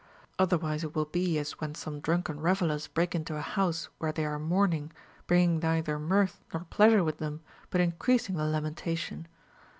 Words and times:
Otherwise 0.39 0.83
it 0.83 0.95
will 0.95 1.05
be 1.05 1.37
as 1.37 1.59
when 1.61 1.75
some 1.75 1.99
drunken 1.99 2.39
revellers 2.39 2.87
break 2.87 3.13
into 3.13 3.35
a 3.35 3.39
house 3.41 3.87
where 3.99 4.11
they 4.11 4.25
are 4.25 4.39
mourning, 4.39 4.91
bringing 5.27 5.59
neither 5.59 5.99
mirtli 5.99 6.39
nor 6.51 6.63
pleasure 6.71 7.03
with 7.03 7.19
them, 7.19 7.41
but 7.69 7.81
increasing 7.81 8.33
the 8.35 8.43
lamentation. 8.45 9.27